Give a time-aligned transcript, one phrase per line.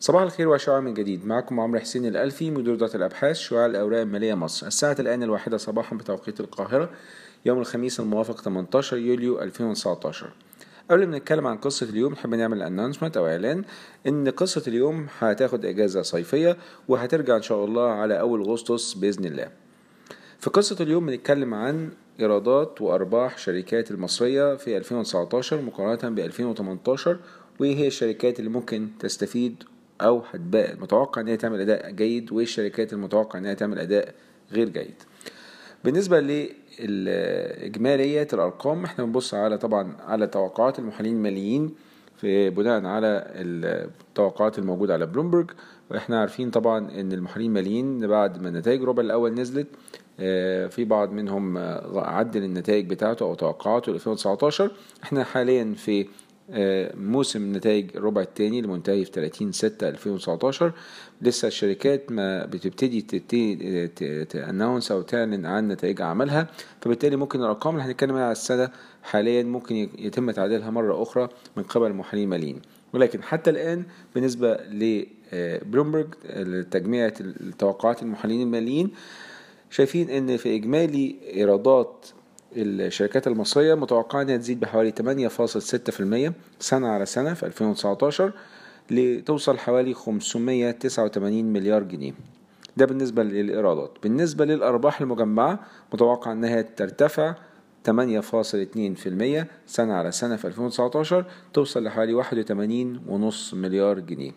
[0.00, 1.26] صباح الخير وشعاع من جديد.
[1.26, 4.66] معكم عمرو حسين الألفي مدير إدارة الأبحاث شعاع الأوراق المالية مصر.
[4.66, 6.90] الساعة الآن الواحدة صباحا بتوقيت القاهرة
[7.46, 10.30] يوم الخميس الموافق 18 يوليو 2019
[10.90, 13.64] قبل ما نتكلم عن قصة اليوم نحب نعمل انونسمنت أو إعلان
[14.06, 16.56] إن قصة اليوم هتاخد إجازة صيفية
[16.88, 19.50] وهترجع إن شاء الله على أول أغسطس بإذن الله.
[20.38, 21.90] في قصة اليوم بنتكلم عن
[22.20, 27.16] إيرادات وأرباح شركات المصرية في 2019 مقارنة ب 2018
[27.60, 29.62] وإيه هي الشركات اللي ممكن تستفيد
[30.00, 34.14] أو هتبقى متوقع إن هي تعمل أداء جيد وإيه الشركات المتوقع إن هي تعمل أداء
[34.52, 34.94] غير جيد.
[35.84, 36.20] بالنسبة
[36.80, 41.74] لإجمالية الأرقام إحنا بنبص على طبعا على توقعات المحللين الماليين
[42.16, 45.50] في بناء على التوقعات الموجودة على بلومبرج
[45.90, 49.66] وإحنا عارفين طبعا إن المحللين الماليين بعد ما النتائج الربع الأول نزلت
[50.70, 51.58] في بعض منهم
[51.96, 54.70] عدل النتائج بتاعته أو توقعاته ل 2019
[55.04, 56.06] إحنا حاليا في
[56.96, 60.72] موسم نتائج الربع الثاني المنتهي في 30 6 2019
[61.22, 63.00] لسه الشركات ما بتبتدي
[64.24, 66.46] تانونس أو تعلن عن نتائج اعمالها
[66.80, 68.68] فبالتالي ممكن الأرقام اللي هنتكلم عليها على السنة
[69.02, 72.60] حاليا ممكن يتم تعديلها مرة أخرى من قبل المحللين الماليين
[72.92, 73.82] ولكن حتى الآن
[74.14, 76.06] بالنسبة لبلومبرج
[76.70, 78.90] تجميع التوقعات المحللين الماليين
[79.70, 82.06] شايفين إن في إجمالي إيرادات
[82.56, 84.92] الشركات المصرية متوقعة إنها تزيد بحوالي
[86.28, 88.32] 8.6% سنة على سنة في 2019
[88.90, 92.12] لتوصل حوالي 589 مليار جنيه.
[92.76, 93.90] ده بالنسبة للإيرادات.
[94.02, 95.60] بالنسبة للأرباح المجمعة
[95.92, 97.34] متوقع أنها ترتفع
[97.88, 104.32] 8.2% سنة على سنة في 2019 توصل لحوالي 81.5 مليار جنيه.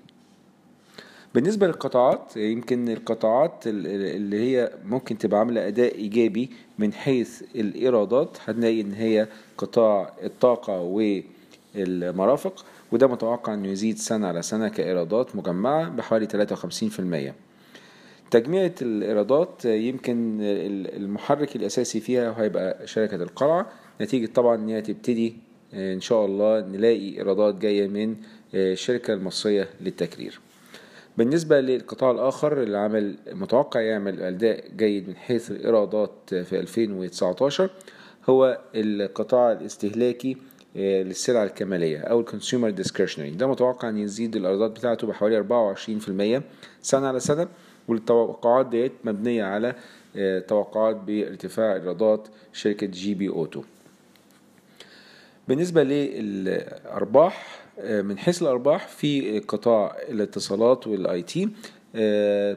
[1.34, 8.82] بالنسبة للقطاعات يمكن القطاعات اللي هي ممكن تبقى عاملة أداء إيجابي من حيث الإيرادات هنلاقي
[8.82, 10.80] إن هي قطاع الطاقة
[11.76, 16.28] والمرافق وده متوقع إنه يزيد سنة على سنة كإيرادات مجمعة بحوالي
[17.32, 17.34] 53%
[18.32, 20.38] تجميعة الإيرادات يمكن
[20.96, 23.68] المحرك الأساسي فيها هيبقى شركة القلعة
[24.02, 25.34] نتيجة طبعا إن هي تبتدي
[25.74, 28.16] إن شاء الله نلاقي إيرادات جاية من
[28.54, 30.40] الشركة المصرية للتكرير.
[31.18, 37.70] بالنسبة للقطاع الآخر اللي عمل متوقع يعمل أداء جيد من حيث الإيرادات في 2019
[38.30, 40.38] هو القطاع الاستهلاكي
[40.76, 45.76] للسلع الكمالية أو ال consumer discretionary ده متوقع أن يزيد الإيرادات بتاعته بحوالي
[46.40, 46.42] 24%
[46.82, 47.48] سنة على سنة
[47.88, 49.76] والتوقعات ديت مبنية على
[50.48, 53.64] توقعات بارتفاع إيرادات شركة GB Auto
[55.48, 61.50] بالنسبة للأرباح من حيث الأرباح في قطاع الاتصالات وال IT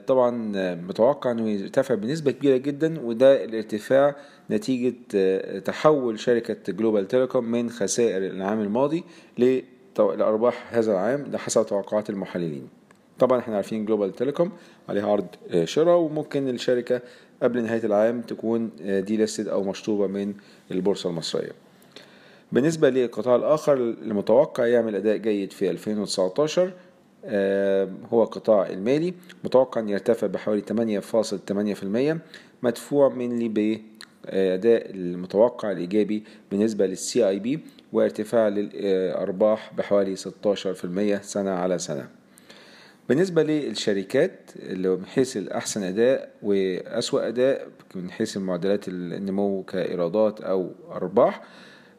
[0.07, 0.31] طبعا
[0.75, 4.17] متوقع إنه يرتفع بنسبة كبيرة جدا وده الارتفاع
[4.51, 4.95] نتيجة
[5.59, 9.05] تحول شركة Global Telecom من خسائر العام الماضي
[9.99, 12.69] لأرباح هذا العام ده حسب توقعات المحللين.
[13.19, 14.53] طبعا إحنا عارفين Global Telecom
[14.89, 15.27] عليها عرض
[15.65, 17.01] شراء وممكن الشركة
[17.43, 20.35] قبل نهاية العام تكون delisted أو مشطوبة من
[20.71, 21.53] البورصة المصرية.
[22.57, 26.73] بالنسبة للقطاع الآخر المتوقع يعمل أداء جيد في 2019
[28.13, 29.15] هو القطاع المالي.
[29.45, 30.63] متوقع أن يرتفع بحوالي
[32.13, 32.19] 8.8%
[32.63, 37.61] مدفوع منلي بأداء المتوقع الإيجابي بالنسبة للسي آي بي
[37.93, 42.09] وارتفاع للأرباح بحوالي 16% سنة على سنة.
[43.09, 50.71] بالنسبة للشركات اللي من حيث الأحسن أداء وأسوأ أداء من حيث معدلات النمو كإيرادات أو
[50.93, 51.43] أرباح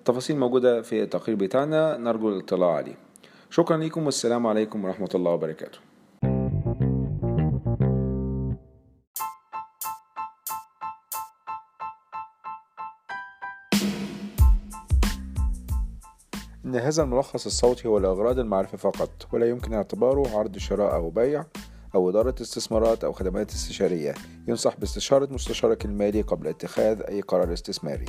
[0.08, 2.96] التفاصيل موجودة في التقرير بتاعنا نرجو الاطلاع عليه.
[3.50, 5.80] شكرا لكم والسلام عليكم ورحمة الله وبركاته.
[16.66, 21.46] إن هذا الملخص الصوتي هو لأغراض المعرفة فقط ولا يمكن اعتباره عرض شراء أو بيع
[21.96, 24.14] أو إدارة استثمارات أو خدمات استشارية.
[24.48, 28.06] ينصح باستشارة مستشارك المالي قبل اتخاذ أي قرار استثماري.